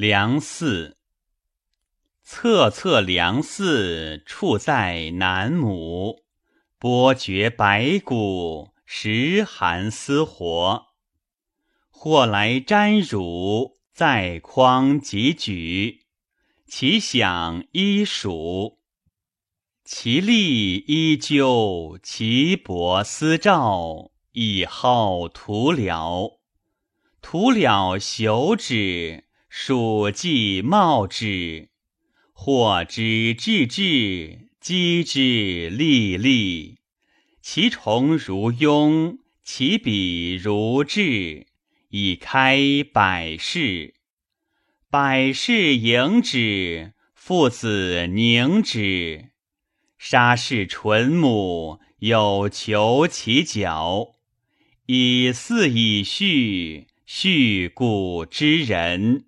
[0.00, 0.96] 梁寺，
[2.22, 6.22] 侧侧梁寺，处在南亩。
[6.78, 10.86] 波绝白骨，石寒思活。
[11.90, 16.06] 或来沾乳，在匡即举。
[16.64, 18.78] 其响依属，
[19.84, 21.98] 其力依旧。
[22.04, 26.38] 其薄思照，以号徒了。
[27.20, 29.24] 徒了朽止。
[29.60, 31.70] 蜀稷茂之，
[32.32, 35.18] 或之至至，击之
[35.68, 36.76] 沥沥。
[37.42, 41.48] 其虫如庸，其笔如炙，
[41.88, 42.56] 以开
[42.92, 43.94] 百世。
[44.88, 49.30] 百世迎之，父子凝之。
[49.98, 54.12] 杀士纯母，有求其角。
[54.86, 59.24] 以嗣以序，序古之人。